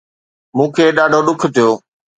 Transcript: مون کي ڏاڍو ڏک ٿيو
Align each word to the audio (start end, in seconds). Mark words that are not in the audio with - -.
مون 0.55 0.67
کي 0.75 0.83
ڏاڍو 0.97 1.19
ڏک 1.25 1.41
ٿيو 1.53 1.69